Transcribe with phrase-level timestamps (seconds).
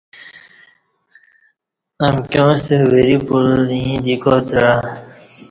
[2.07, 4.75] امکیاں ستہ وری پل ییں دی کار تعہ